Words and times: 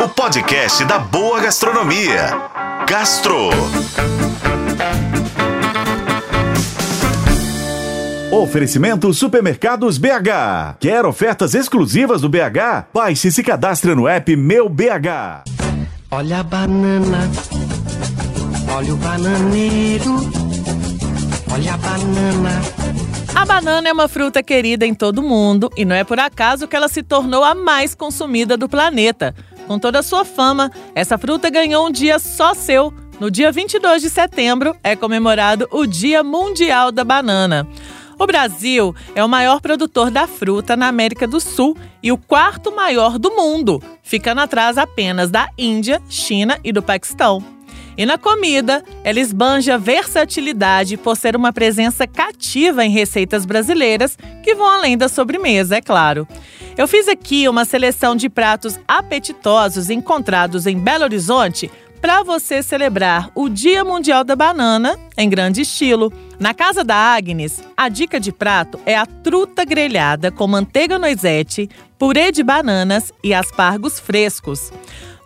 o 0.00 0.08
podcast 0.08 0.84
da 0.84 0.98
boa 0.98 1.40
gastronomia. 1.40 2.30
Gastro. 2.88 3.50
Oferecimento 8.30 9.12
Supermercados 9.12 9.98
BH. 9.98 10.76
Quer 10.78 11.04
ofertas 11.04 11.54
exclusivas 11.54 12.20
do 12.20 12.28
BH? 12.28 12.86
Baixe 12.94 13.28
e 13.28 13.32
se 13.32 13.42
cadastre 13.42 13.94
no 13.94 14.06
app 14.06 14.36
Meu 14.36 14.68
BH. 14.68 15.42
Olha 16.12 16.40
a 16.40 16.42
banana, 16.44 17.30
olha 18.74 18.94
o 18.94 18.96
bananeiro, 18.96 20.14
olha 21.52 21.74
a 21.74 21.76
banana. 21.76 22.62
A 23.34 23.44
banana 23.44 23.88
é 23.88 23.92
uma 23.92 24.08
fruta 24.08 24.42
querida 24.42 24.86
em 24.86 24.94
todo 24.94 25.22
mundo 25.22 25.70
e 25.76 25.84
não 25.84 25.94
é 25.94 26.04
por 26.04 26.18
acaso 26.20 26.68
que 26.68 26.76
ela 26.76 26.88
se 26.88 27.02
tornou 27.02 27.42
a 27.42 27.54
mais 27.54 27.94
consumida 27.94 28.56
do 28.56 28.68
planeta. 28.68 29.34
Com 29.68 29.78
toda 29.78 29.98
a 29.98 30.02
sua 30.02 30.24
fama, 30.24 30.72
essa 30.94 31.18
fruta 31.18 31.50
ganhou 31.50 31.86
um 31.86 31.92
dia 31.92 32.18
só 32.18 32.54
seu. 32.54 32.92
No 33.20 33.30
dia 33.30 33.52
22 33.52 34.00
de 34.00 34.08
setembro 34.08 34.74
é 34.82 34.96
comemorado 34.96 35.68
o 35.70 35.86
Dia 35.86 36.24
Mundial 36.24 36.90
da 36.90 37.04
Banana. 37.04 37.68
O 38.18 38.26
Brasil 38.26 38.94
é 39.14 39.22
o 39.22 39.28
maior 39.28 39.60
produtor 39.60 40.10
da 40.10 40.26
fruta 40.26 40.74
na 40.74 40.88
América 40.88 41.26
do 41.26 41.38
Sul 41.38 41.76
e 42.02 42.10
o 42.10 42.16
quarto 42.16 42.74
maior 42.74 43.18
do 43.18 43.30
mundo, 43.30 43.80
ficando 44.02 44.40
atrás 44.40 44.78
apenas 44.78 45.30
da 45.30 45.48
Índia, 45.58 46.00
China 46.08 46.58
e 46.64 46.72
do 46.72 46.82
Paquistão. 46.82 47.57
E 47.98 48.06
na 48.06 48.16
comida, 48.16 48.84
ela 49.02 49.18
esbanja 49.18 49.76
versatilidade 49.76 50.96
por 50.96 51.16
ser 51.16 51.34
uma 51.34 51.52
presença 51.52 52.06
cativa 52.06 52.84
em 52.84 52.90
receitas 52.90 53.44
brasileiras 53.44 54.16
que 54.44 54.54
vão 54.54 54.68
além 54.70 54.96
da 54.96 55.08
sobremesa, 55.08 55.76
é 55.76 55.80
claro. 55.80 56.26
Eu 56.76 56.86
fiz 56.86 57.08
aqui 57.08 57.48
uma 57.48 57.64
seleção 57.64 58.14
de 58.14 58.28
pratos 58.28 58.78
apetitosos 58.86 59.90
encontrados 59.90 60.64
em 60.64 60.78
Belo 60.78 61.02
Horizonte 61.02 61.68
para 62.00 62.22
você 62.22 62.62
celebrar 62.62 63.32
o 63.34 63.48
Dia 63.48 63.84
Mundial 63.84 64.22
da 64.22 64.36
Banana 64.36 64.96
em 65.16 65.28
grande 65.28 65.62
estilo. 65.62 66.12
Na 66.38 66.54
casa 66.54 66.84
da 66.84 66.94
Agnes, 66.94 67.60
a 67.76 67.88
dica 67.88 68.20
de 68.20 68.30
prato 68.30 68.78
é 68.86 68.96
a 68.96 69.06
truta 69.06 69.64
grelhada 69.64 70.30
com 70.30 70.46
manteiga 70.46 71.00
noisette, 71.00 71.68
purê 71.98 72.30
de 72.30 72.44
bananas 72.44 73.12
e 73.24 73.34
aspargos 73.34 73.98
frescos. 73.98 74.70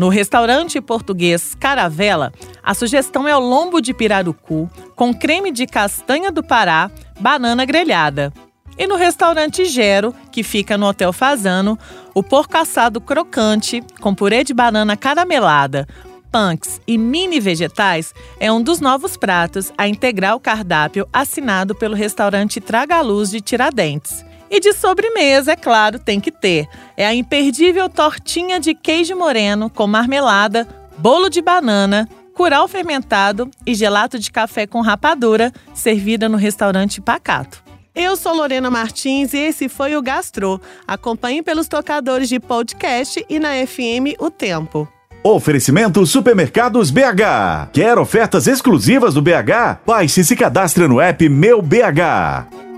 No 0.00 0.08
restaurante 0.08 0.80
português 0.80 1.54
Caravela, 1.54 2.32
a 2.62 2.72
sugestão 2.72 3.28
é 3.28 3.36
o 3.36 3.38
lombo 3.38 3.82
de 3.82 3.92
pirarucu 3.92 4.66
com 4.96 5.12
creme 5.12 5.52
de 5.52 5.66
castanha 5.66 6.32
do 6.32 6.42
Pará, 6.42 6.90
banana 7.20 7.66
grelhada. 7.66 8.32
E 8.78 8.86
no 8.86 8.96
restaurante 8.96 9.66
Gero, 9.66 10.14
que 10.32 10.42
fica 10.42 10.78
no 10.78 10.86
Hotel 10.86 11.12
Fazano, 11.12 11.78
o 12.14 12.22
porco 12.22 12.56
assado 12.56 12.98
crocante 12.98 13.84
com 14.00 14.14
purê 14.14 14.42
de 14.42 14.54
banana 14.54 14.96
caramelada, 14.96 15.86
punks 16.32 16.80
e 16.86 16.96
mini 16.96 17.38
vegetais 17.38 18.14
é 18.38 18.50
um 18.50 18.62
dos 18.62 18.80
novos 18.80 19.18
pratos 19.18 19.70
a 19.76 19.86
integrar 19.86 20.34
o 20.34 20.40
cardápio 20.40 21.06
assinado 21.12 21.74
pelo 21.74 21.94
restaurante 21.94 22.58
Traga 22.58 23.02
Luz 23.02 23.30
de 23.30 23.42
Tiradentes. 23.42 24.24
E 24.50 24.58
de 24.58 24.72
sobremesa, 24.72 25.52
é 25.52 25.56
claro, 25.56 25.98
tem 25.98 26.18
que 26.18 26.32
ter. 26.32 26.66
É 26.96 27.06
a 27.06 27.14
imperdível 27.14 27.88
tortinha 27.88 28.58
de 28.58 28.74
queijo 28.74 29.14
moreno 29.14 29.70
com 29.70 29.86
marmelada, 29.86 30.66
bolo 30.98 31.30
de 31.30 31.40
banana, 31.40 32.08
curau 32.34 32.66
fermentado 32.66 33.48
e 33.64 33.74
gelato 33.74 34.18
de 34.18 34.30
café 34.30 34.66
com 34.66 34.80
rapadura, 34.80 35.52
servida 35.72 36.28
no 36.28 36.36
restaurante 36.36 37.00
Pacato. 37.00 37.62
Eu 37.94 38.16
sou 38.16 38.34
Lorena 38.34 38.70
Martins 38.70 39.34
e 39.34 39.38
esse 39.38 39.68
foi 39.68 39.96
o 39.96 40.02
Gastro. 40.02 40.60
Acompanhe 40.86 41.42
pelos 41.42 41.68
tocadores 41.68 42.28
de 42.28 42.40
podcast 42.40 43.24
e 43.28 43.38
na 43.38 43.50
FM 43.66 44.16
O 44.18 44.30
Tempo. 44.30 44.88
Oferecimento 45.22 46.06
Supermercados 46.06 46.90
BH. 46.90 47.70
Quer 47.72 47.98
ofertas 47.98 48.46
exclusivas 48.46 49.14
do 49.14 49.20
BH? 49.20 49.80
Baixe 49.86 50.22
e 50.22 50.24
se 50.24 50.34
cadastre 50.34 50.88
no 50.88 50.98
app 51.00 51.28
Meu 51.28 51.60
BH. 51.60 52.69